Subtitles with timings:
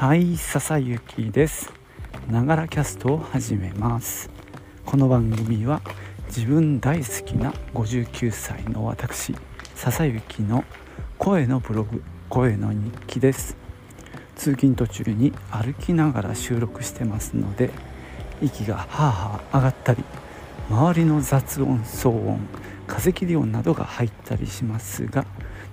[0.00, 1.70] はい笹雪です。
[2.30, 4.30] ながらキャストを始めます。
[4.86, 5.82] この番組は
[6.28, 9.36] 自分大好きな59歳の私
[9.74, 10.64] 笹雪の
[11.18, 13.58] 声のブログ声の日記です。
[14.36, 17.68] 通勤途中に歩きながら収録してますので
[18.40, 20.02] 息がはあはあ上がったり
[20.70, 22.40] 周りの雑音騒音
[22.86, 25.26] 風切り音などが入ったりしますが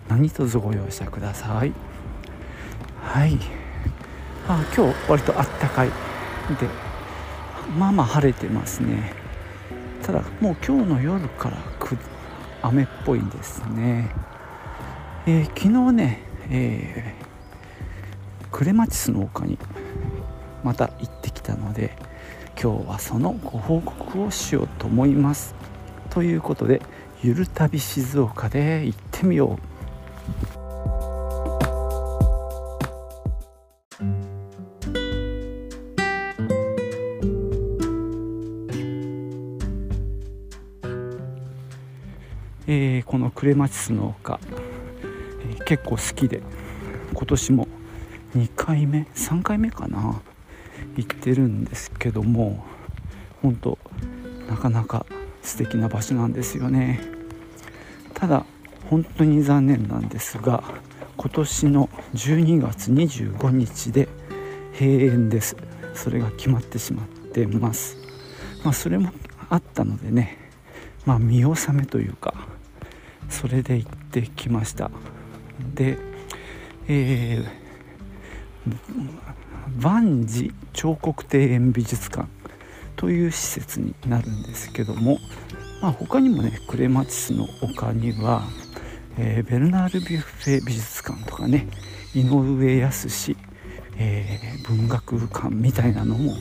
[0.10, 1.72] 何卒ご容赦ください。
[3.02, 3.67] はい。
[4.48, 5.90] あ今日割とあったかい。
[5.90, 5.94] で
[7.78, 9.14] まあまあ晴れてますね。
[10.04, 11.58] ただもう今日の夜から
[12.62, 14.10] 雨っぽいんですね、
[15.26, 19.58] えー、昨日ね、えー、クレマチスの丘に
[20.64, 21.98] また行ってきたので
[22.62, 25.56] 今日はそのご報告をしようと思います。
[26.10, 26.82] ということで
[27.22, 29.60] ゆる旅静岡で行ってみよ
[30.54, 30.57] う。
[43.38, 44.40] クレマチスの丘、
[45.44, 46.42] えー、結構好きで。
[47.14, 47.68] 今年も
[48.36, 50.20] 2回目3回目かな。
[50.96, 52.66] 行ってるんですけども
[53.44, 53.78] 本当
[54.50, 55.06] なかなか
[55.44, 57.00] 素敵な場所なんですよね。
[58.16, 58.44] ただ
[58.90, 60.64] 本当に残念なんですが
[61.16, 64.10] 今年の12月25日で
[64.74, 65.56] 閉園です。
[65.94, 67.98] それが決まってしまってます。
[68.64, 69.12] まあそれも
[69.52, 70.40] あったのでね
[71.06, 72.57] まあ見納めというか
[73.30, 74.92] それで行ってきました。
[75.74, 75.98] で
[76.90, 77.48] えー、
[79.82, 82.28] 万事彫刻庭園美術館
[82.96, 85.20] という施設になるんですけども、
[85.82, 88.44] まあ、他にもねクレマチスの丘には、
[89.18, 91.68] えー、ベルナール・ビュッフェ美術館とかね
[92.16, 93.36] 井上康、
[93.98, 96.36] えー、文学館みたいなのも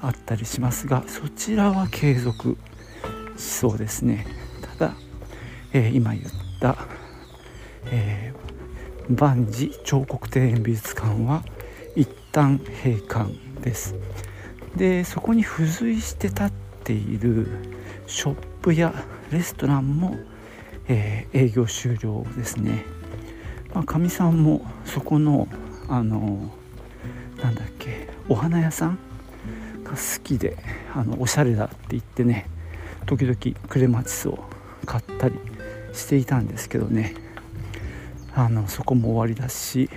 [0.00, 2.56] あったりしますがそちらは継続
[3.36, 4.37] しそうですね。
[5.72, 6.24] えー、今言っ
[6.60, 6.76] た、
[7.86, 11.44] えー、万事彫刻庭園美術館は
[11.94, 13.94] 一旦閉館です。
[14.76, 16.50] でそこに付随して立っ
[16.84, 17.48] ている
[18.06, 18.94] ショップや
[19.30, 20.16] レストランも、
[20.88, 22.84] えー、営業終了ですね。
[23.86, 25.48] かみ、さんもそこの
[25.88, 26.50] あの
[27.42, 28.98] なんだっけお花屋さん
[29.84, 30.56] が好きで
[30.94, 32.46] あのおしゃれだって言ってね
[33.06, 33.36] 時々
[33.68, 34.38] クレマチスを
[34.84, 35.34] 買ったり
[35.92, 37.14] していたんですけどね。
[38.34, 39.90] あのそこも終わりだし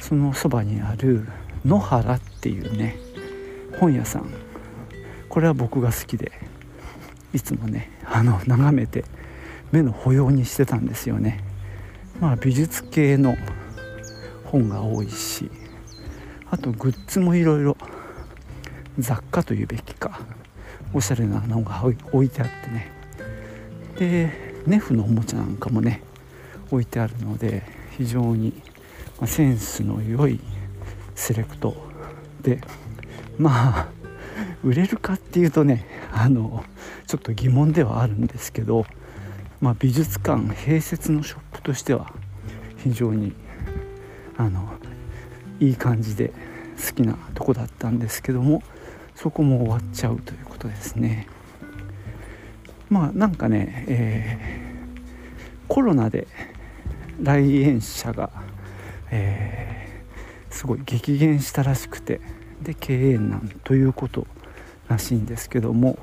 [0.00, 1.26] そのそばにある
[1.64, 2.96] 野原っていうね
[3.78, 4.30] 本屋さん。
[5.28, 6.32] これは僕が好きで
[7.32, 9.04] いつもねあの眺めて
[9.70, 11.42] 目の保養にしてたんですよね。
[12.20, 13.36] まあ美術系の
[14.44, 15.50] 本が多いし
[16.50, 17.76] あとグッズもいろいろ
[18.98, 20.20] 雑貨というべきか
[20.92, 22.90] おしゃれなのが置いてあってね。
[23.96, 26.02] でネフのおもちゃなんかもね
[26.70, 27.62] 置いてあるので
[27.96, 28.52] 非常に
[29.26, 30.40] センスの良い
[31.14, 31.76] セレクト
[32.42, 32.60] で
[33.38, 33.88] まあ
[34.64, 36.64] 売れるかっていうとねあの
[37.06, 38.86] ちょっと疑問ではあるんですけど、
[39.60, 42.12] まあ、美術館併設のショップとしては
[42.78, 43.32] 非常に
[44.36, 44.72] あの
[45.60, 46.32] いい感じで
[46.86, 48.62] 好きなとこだったんですけども
[49.14, 51.26] そこも終わっちゃうということですね。
[52.90, 55.00] まあなんかね、えー、
[55.68, 56.26] コロナで
[57.22, 58.30] 来園者が、
[59.10, 62.20] えー、すごい激減したらしくて
[62.60, 64.26] で経営難ということ
[64.88, 65.98] らしいんですけども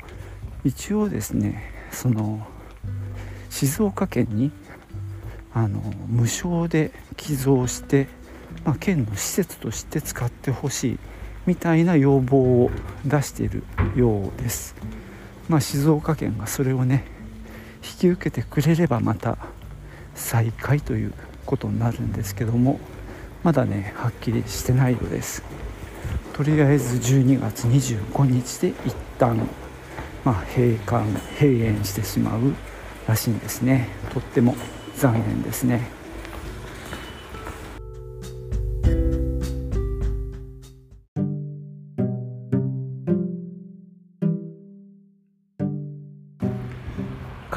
[0.64, 2.48] 一応ですねその
[3.50, 4.52] 静岡県に
[5.54, 8.08] あの無償で寄贈して、
[8.64, 11.00] まあ、県の施設として使ってほしい
[11.46, 12.72] みたいな要望を
[13.06, 13.64] 出している
[13.96, 14.76] ようです。
[15.50, 17.06] まあ、静岡県がそれをね
[17.84, 19.38] 引き受けてくれればまた
[20.16, 21.14] 再開という
[21.46, 22.80] ことになるんですけども
[23.44, 25.44] まだねはっきりしてないようです。
[26.34, 29.38] とりあえず12月25日で一旦
[30.24, 31.06] まあ閉館
[31.40, 32.54] 閉園してしまう
[33.08, 33.90] らしいんですね。
[34.12, 34.56] とっても
[34.98, 35.97] 残念ですね。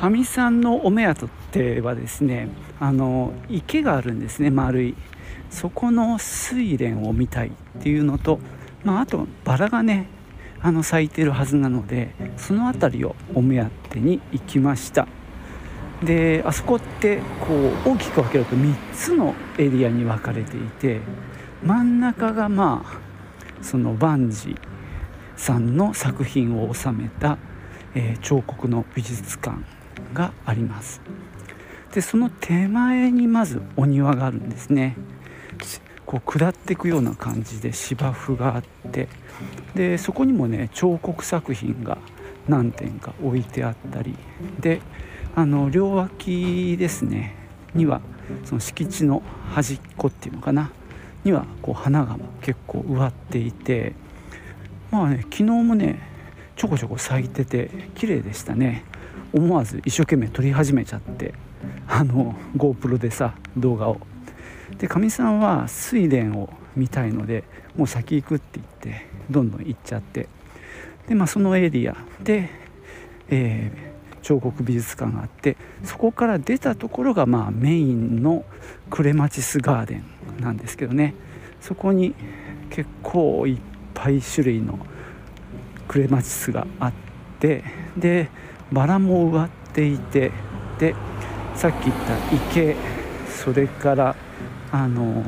[0.00, 2.48] かみさんのお目当てはですね
[2.80, 4.94] あの池があるんですね丸い。
[5.50, 8.38] そこの睡蓮を見たいっていうのと、
[8.82, 10.06] まあ、あとバラがね
[10.62, 15.06] あの咲いてるはずなのでその辺りをお目当てに行きました。
[16.02, 21.02] であそこってこう大きく分けると3つのエリアに分かれていて
[21.62, 24.56] 真ん中がまあそのバンジ
[25.36, 27.36] さんの作品を収めた、
[27.94, 29.58] えー、彫刻の美術館
[30.14, 31.00] があります。
[31.94, 34.96] でその手前にまずお庭があるんですね。
[36.06, 39.08] こう下っていくような感じで芝生があって。
[39.74, 41.98] でそこにもね彫刻作品が
[42.48, 44.16] 何点か置いてあったり。
[44.60, 44.80] で
[45.34, 47.36] あの両脇ですね。
[47.74, 48.00] には
[48.44, 50.70] その敷地の端っこっていうのかな。
[51.24, 53.94] にはこう花が結構植わっていて。
[54.90, 56.00] まあね昨日もね
[56.56, 58.84] ちょこちょこ咲いてて綺麗でしたね。
[59.32, 61.34] 思わず一生懸命撮り始めちゃって
[61.88, 64.00] あの GoPro でさ動画を。
[64.78, 67.44] でかみさんは睡蓮を見たいので
[67.76, 70.28] もう先行くって言ってどんどん行っちゃって。
[71.08, 72.48] でまあそのエリアで、
[73.28, 78.44] えー、彫刻美術館があってそこから出たところがまあメインの
[78.90, 80.04] クレマチスガーデン
[80.40, 81.14] なんですけどね。
[81.60, 82.14] そこに
[82.70, 83.58] 結構いっ
[83.92, 84.78] ぱい種類の
[85.88, 86.92] クレマチスがあっ
[87.40, 87.64] て
[87.96, 88.30] で
[88.72, 90.32] バラも植わっていて
[90.78, 90.94] で
[91.54, 92.76] さっき言った池
[93.28, 94.16] それから
[94.72, 95.24] あの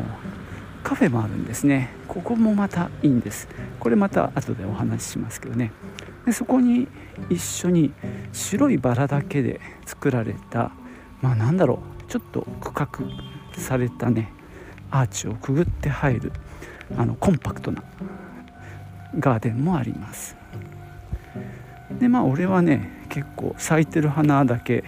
[0.83, 1.91] カフェもあるんですね。
[2.09, 3.49] ここもまたいいんです。
[3.81, 5.73] これまた後でお話ししますけどね。
[6.27, 6.89] でそこに
[7.31, 7.93] 一緒に
[8.33, 10.73] 白いバラだけで作られた
[11.21, 12.11] まあなんだろう。
[12.11, 12.89] ちょっと区画
[13.59, 14.33] されたね。
[14.91, 16.33] アーチをくぐって入る
[16.99, 17.83] あのコンパクトな
[19.19, 20.37] ガーデンもあります。
[21.91, 24.85] でまあ俺はね結構咲いてる花だけ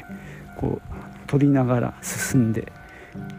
[0.56, 0.94] こう
[1.26, 2.72] 取りながら進んで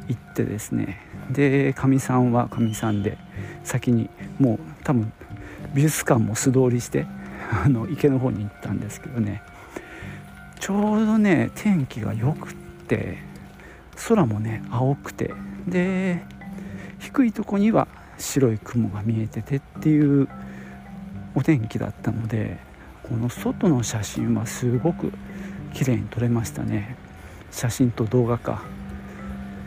[0.09, 1.01] いってですね。
[1.31, 3.17] でかみさんはかみさんで
[3.63, 4.09] 先に
[4.39, 5.11] もう多分
[5.73, 7.07] 美術館も素通りして
[7.65, 9.41] あの池の方に行ったんですけどね。
[10.59, 12.53] ちょうどね天気が良くっ
[12.87, 13.17] て
[14.07, 15.33] 空もね青くて
[15.67, 16.23] で
[16.99, 17.87] 低いとこには
[18.17, 20.27] 白い雲が見えててっていう
[21.35, 22.57] お天気だったので
[23.07, 25.13] この外の写真はすごく
[25.73, 26.95] 綺麗に撮れましたね。
[27.51, 28.63] 写真と動画か。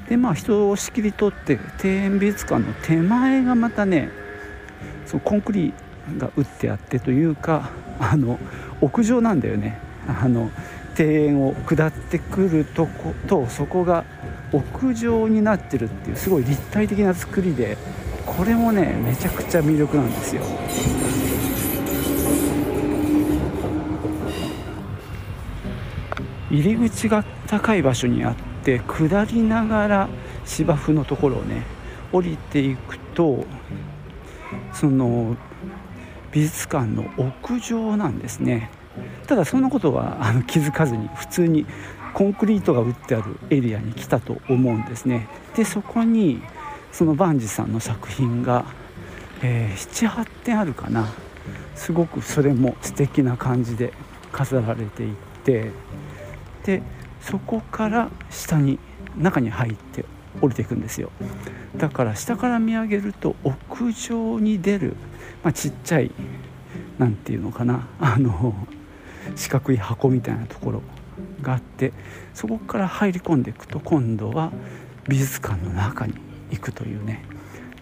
[0.08, 4.10] でまあ人を仕切り取って庭園美術館の手前がまたね
[5.06, 5.72] そのコンクリ
[6.18, 7.70] が打ってあってというか
[8.00, 8.38] あの
[8.80, 9.78] 屋上なんだよね。
[10.08, 10.50] あの
[10.98, 14.04] 庭園を下ってくるとことそこが
[14.52, 17.76] 屋上になってるっていうすごい立体的な作りで
[18.26, 20.42] これもねめちゃくちゃ魅力なんですよ。
[26.50, 28.34] 入り口が高い場所にあっ
[28.64, 30.08] て下りながら
[30.44, 31.62] 芝生のところをね
[32.12, 33.44] 降りていくと
[34.72, 35.36] その
[36.32, 38.70] 美術館の屋上なんですね。
[39.26, 41.66] ただそんなことはあの気づかずに普通に
[42.14, 45.28] コンクリートが打ってあるエリアに来たと思うんですね。
[45.56, 46.42] でそこに
[46.92, 48.64] そのバンジさんの作品が、
[49.42, 51.06] えー、78点あるかな。
[51.74, 53.92] すごくそれも素敵な感じで
[54.32, 55.70] 飾られていって
[56.68, 56.82] で
[57.22, 58.78] そこから下に
[59.16, 60.04] 中に入って
[60.42, 61.10] 降りていくんですよ。
[61.78, 64.94] だから下から見上げると屋上に出る、
[65.42, 66.10] まあ、ちっちゃい
[66.98, 68.54] 何て言うのかなあの
[69.34, 70.82] 四角い箱みたいなところ
[71.40, 71.94] があって
[72.34, 74.52] そこから入り込んでいくと今度は
[75.08, 76.12] 美術館の中に
[76.50, 77.24] 行くというね。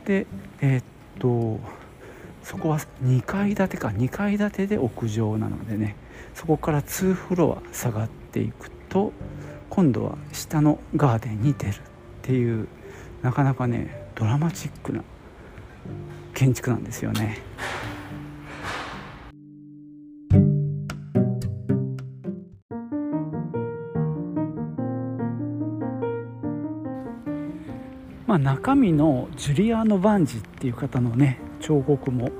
[0.05, 0.29] で
[0.61, 0.85] えー、っ
[1.19, 1.59] と
[2.45, 5.97] そこは2階建てか2階建てで屋上なのでね
[6.35, 9.13] そこから2フロア下がっていくと
[9.69, 11.75] 今度は下のガーデンに出るっ
[12.23, 12.67] ていう
[13.21, 15.05] なかなかねドラマチックな
[16.33, 17.39] 建築なんですよね。
[28.27, 32.31] まあ、中身のジュリアーノ・バンジっていう方のね彫刻も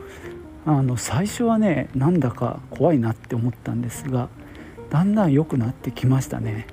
[0.65, 4.31] あの最初はねなんだか怖いなって思ったんですが
[4.97, 6.67] だんだん良くなってきましたね。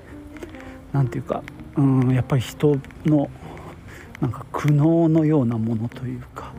[0.94, 1.42] なんていうか
[1.76, 3.28] うんやっぱり人の
[4.22, 6.54] なんか苦悩のようなものというか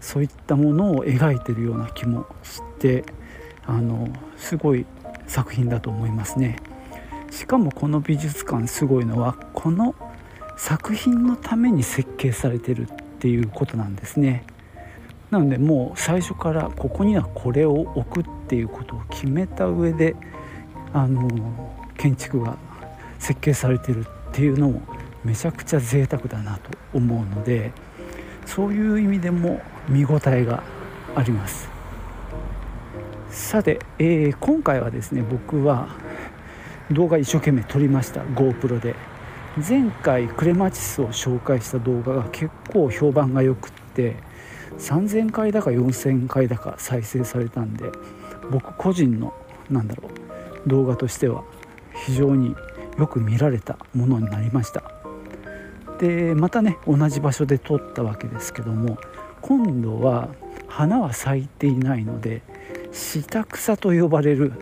[0.00, 3.04] そういったものを描いてるような気もして
[3.66, 4.86] あのすごい
[5.26, 6.60] 作品だと思いますね。
[7.32, 9.96] しかもこの美術館すごいのはこの
[10.56, 12.86] 作品のために設計されてるっ
[13.18, 14.44] ていうことなんですね。
[15.32, 20.14] なのでもう最初からここにはこれを置くっていうことを決めた上で
[20.92, 21.28] あの
[21.96, 22.56] 建築が
[23.18, 24.82] 設計されてるっていうのも
[25.24, 27.72] めちゃくちゃ贅沢だなと思うので
[28.46, 30.62] そういう意味でも見応えが
[31.14, 31.68] あります。
[33.30, 35.88] さて、えー、今回はですね僕は
[36.90, 38.94] 動画一生懸命撮りました GoPro で。
[39.66, 44.14] 前回クレマチスを紹介した動画が結構評判が良くって
[44.78, 47.90] 3000回だか4000回だか再生されたんで
[48.50, 49.34] 僕個人の
[49.68, 50.27] なんだろう
[50.66, 51.44] 動画としては
[52.06, 52.54] 非常に
[52.98, 54.82] よく見られたものになりました。
[55.98, 58.98] でまたね同じ場所で撮ったわけですけども
[59.40, 60.28] 今度は
[60.68, 62.42] 花は咲いていないので
[62.92, 64.52] 下草と呼ばれる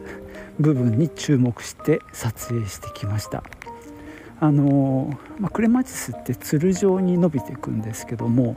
[0.58, 3.42] 部分に注目して撮影してきました。
[4.38, 8.56] あのまあ、クレマチスってつる状に伸びていくんですけども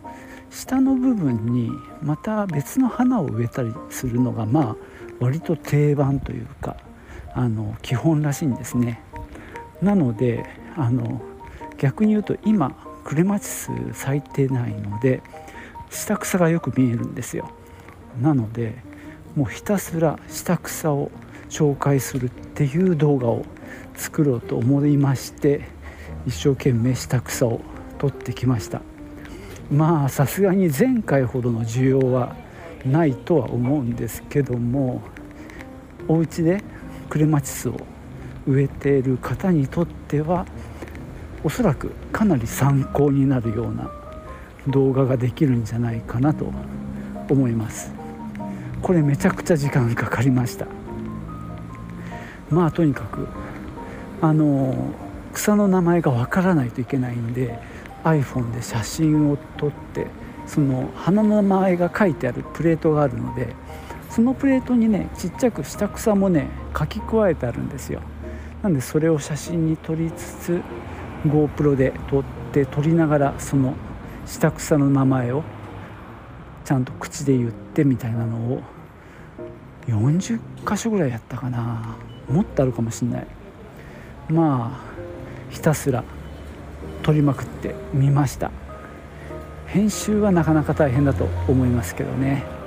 [0.50, 4.76] 下の部分にまた別の花を植えたりするのがまあ
[5.22, 6.76] 割と定番というか
[7.34, 9.02] あの基本らしいんですね。
[9.82, 10.46] なので
[10.76, 11.22] あの
[11.78, 12.72] 逆に言うと今
[13.04, 15.22] クレマチス咲いてないので
[15.90, 17.50] 下草がよく見えるんですよ。
[18.22, 18.76] なので
[19.36, 21.12] もうひたすら下草を
[21.50, 23.46] 紹介するっていう動画を
[23.96, 25.62] 作ろうと思いまして
[26.26, 27.62] 一生懸命下草を
[27.98, 28.82] 取ってきました。
[29.72, 32.36] まあさすがに前回ほどの需要は
[32.86, 35.02] ないとは思うんですけども
[36.08, 36.64] お家で
[37.10, 37.76] クレマチスを
[38.48, 40.46] 植えている方にとっては
[41.44, 43.90] おそらくかなり参考になるような
[44.68, 46.52] 動画ができるんじゃないかなと
[47.30, 47.94] 思います。
[48.82, 50.68] これめちゃくちゃ時間かかりました。
[52.50, 53.28] まあとにかく
[54.22, 54.94] あの
[55.34, 57.58] 草の名前がわからないといけないんで
[58.04, 60.08] iPhone で写真を撮って
[60.48, 63.54] その花の名前が書いてあるプレートがあるので
[64.10, 68.02] そのプレートにねちっちゃく下草もね書き加えてあるんですよ。
[68.64, 70.62] なんでそれを写真に撮りつつ
[71.26, 73.76] GoPro で撮って撮りながらその
[74.26, 75.44] 下草の名前を
[76.66, 78.62] ちゃんと口で言ってみたいなのを
[79.88, 80.40] 40
[80.70, 81.96] 箇所ぐらいやったかな。
[82.30, 83.28] もっとあるかもしんない。
[84.30, 84.90] まあ
[85.50, 86.04] ひたすら
[87.02, 88.52] 撮りまくってみました。
[89.68, 92.59] 編集はなかなか大変だと思いますけどね。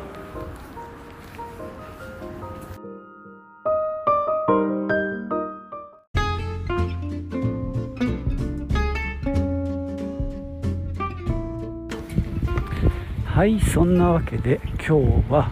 [13.72, 15.50] そんなわけで今日は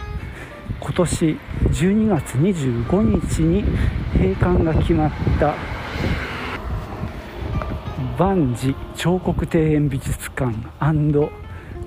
[0.79, 1.39] 今年
[1.71, 3.63] 12月25日に
[4.13, 5.55] 閉館が決まった
[8.19, 10.55] 万事彫刻庭園美術館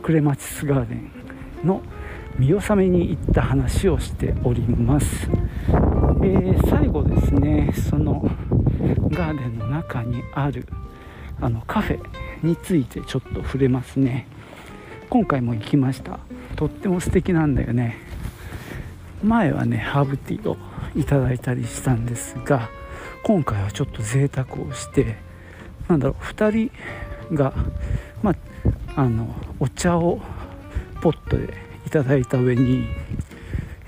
[0.02, 1.12] クレマチスガーデン
[1.64, 1.84] の
[2.40, 8.28] 見納めに行った話をしております、えー、最後ですねその
[9.12, 10.68] ガーデンの中にある
[11.40, 12.00] あのカフェ
[12.42, 14.28] についてちょっと触れますね。
[15.14, 16.20] 今回も行きました。
[16.56, 17.98] とっても素敵なんだよね。
[19.24, 20.58] 前はねハーブティーを
[20.96, 22.72] いただいたりしたんですが
[23.22, 25.18] 今回はちょっと贅沢をして
[25.88, 26.72] なんだろう2
[27.30, 27.54] 人が
[28.24, 28.32] ま
[28.96, 29.28] ああの
[29.60, 30.20] お茶を
[31.00, 31.54] ポットで
[31.86, 32.88] いただいた上に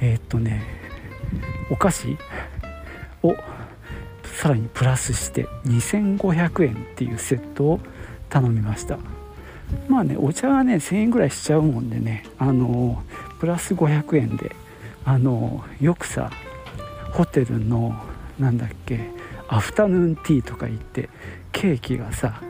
[0.01, 0.61] えー、っとね
[1.71, 2.15] お菓子
[3.23, 3.33] を
[4.25, 7.79] さらにプラスして2500円っていうセットを
[8.29, 9.14] 頼みました。
[9.87, 13.03] まあねお茶はね1000円ぐらいしちゃうもんでねあの
[13.39, 14.55] プラス500円で
[15.03, 16.31] あのよくさ
[17.11, 17.95] ホテルの
[18.39, 18.99] なんだっけ
[19.47, 21.09] アフタヌーンティーとか行って
[21.51, 22.41] ケーキがさ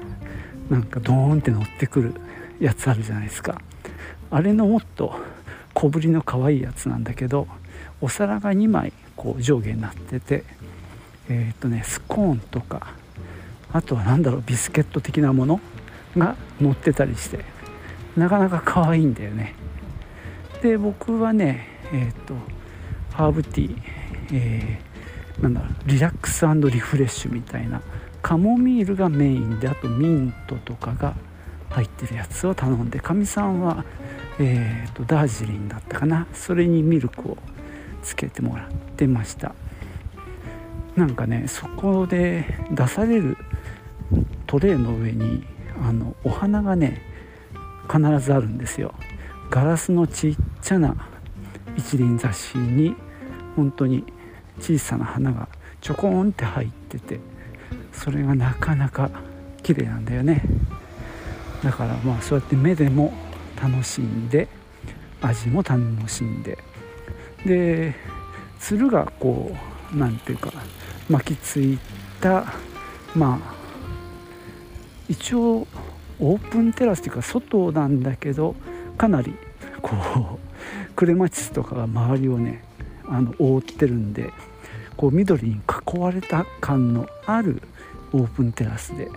[0.70, 2.14] なんかドーンって乗ってくる
[2.60, 3.62] やつあるじゃないですか。
[4.32, 5.14] あれのもっと
[5.74, 7.48] 小ぶりの可愛いやつなんだけど
[8.02, 10.44] お皿が2枚こう上下になってて
[11.30, 12.94] えっ、とねスコーンとか
[13.72, 15.60] あとは何だろうビスケット的なもの
[16.18, 17.46] が乗ってたりして
[18.16, 19.56] なかなか可愛いんだよね。
[20.62, 22.34] で僕はねえっ、ー、と
[23.12, 23.82] ハーブティー、
[24.34, 27.82] えー、なんだリラックスリフレッシュみたいな
[28.22, 31.14] カモミールがメインであとミントとかが
[31.70, 33.86] 入ってるやつを頼んでかみさんは、
[34.40, 37.38] えーと、ダージリンだったかなそれにミルクを
[38.02, 39.54] つけてもらってました。
[40.96, 43.38] なんかねそこで出される
[44.48, 45.46] トレーの上に
[45.82, 47.02] あのお花がね
[47.92, 48.94] 必ずあるんですよ。
[49.50, 50.96] ガラスのちっちゃな
[51.78, 52.96] 一輪挿しに
[53.56, 54.04] 本当に
[54.60, 55.48] 小さな花が
[55.82, 57.20] ちょこんって入ってて
[57.92, 59.10] それがなかなか
[59.62, 60.44] 綺麗なんだよね。
[61.64, 63.14] だからまあそうやって目でも
[63.62, 64.48] 楽しんで
[65.22, 66.58] 味も楽しんで
[67.46, 67.96] で
[68.60, 69.56] つるがこ
[69.94, 70.52] う何ていうか
[71.10, 71.80] 巻きつい
[72.20, 72.46] た
[73.16, 73.55] まあ
[75.08, 75.68] 一応
[76.20, 78.56] オープンテラスっていうか外なんだけど
[78.98, 79.36] かなり
[79.82, 80.40] こう
[80.96, 82.64] クレマチスとかが周りをね
[83.08, 84.32] あの覆ってるんで
[84.98, 85.60] こう緑に
[85.94, 87.62] 囲われた感のある
[88.14, 89.10] オープンテラスで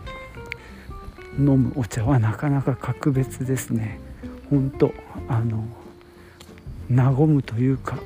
[1.38, 4.00] 飲むお茶はなかなか格別ですね。
[4.50, 4.92] 本当
[5.28, 5.64] あの
[6.90, 7.98] 和むというか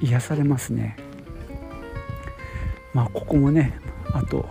[0.00, 0.96] 癒されますね。
[2.94, 3.78] まあここもね
[4.12, 4.46] あと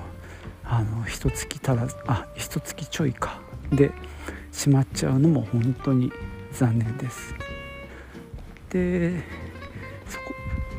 [0.72, 3.42] あの一月足らずあ一月ちょいか。
[3.72, 3.92] で
[4.52, 6.12] 閉まっちゃうのも本当に
[6.54, 7.34] 残念です。
[8.70, 9.24] で
[10.08, 10.26] そこ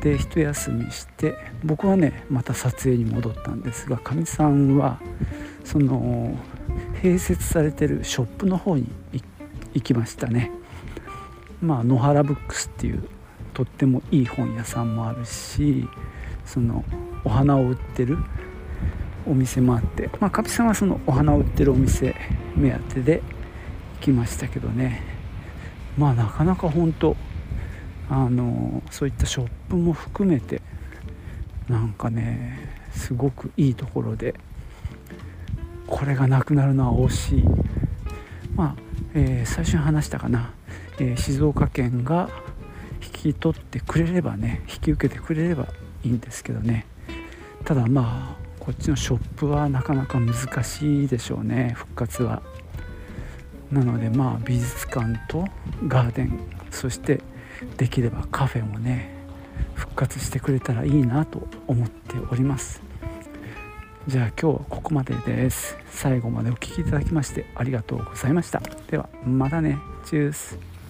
[0.01, 4.99] で一休みして僕はねまた撮影に戻ったんですがかみさんは
[5.65, 6.37] その
[7.01, 8.87] 併設されてるショップの方に
[9.73, 10.51] 行きましたね。
[11.61, 13.03] まあ野原ブックスっていう
[13.53, 15.85] とってもいい本屋さんもあるし
[16.45, 16.85] その
[17.25, 18.17] お花を売ってる
[19.27, 22.15] お店もあってまあかみさんはそのお花を売ってるお店
[22.55, 23.21] 目当てで
[23.99, 25.03] 行きましたけどね。
[25.97, 27.15] まあなかなか本当
[28.09, 30.61] あのそういったショップも含めて
[31.69, 32.59] なんかね
[32.91, 34.35] すごくいいところで
[35.87, 37.43] これがなくなるのは惜しい。
[38.55, 38.81] まあ、
[39.13, 40.53] えー、最初に話したかな、
[40.99, 42.29] えー、静岡県が
[43.01, 45.67] 引き取ってくれればね引き受けてくれれば
[46.03, 46.85] いいんですけどね。
[47.63, 52.43] ただまあこっちのショップはなかなか難しいでしょうね復活は。
[53.71, 55.45] なのでまあ美術館と
[55.87, 56.39] ガーデン
[56.69, 57.21] そして
[57.77, 59.15] できればカフェもね
[59.73, 62.83] 復活してくれたらいいなと思っております。
[64.07, 65.75] じゃあ今日はここまでです。
[65.89, 68.61] 最後までお聴きいただきましてありがとうございました。
[68.91, 69.79] ではまたね。
[70.05, 70.80] チュース。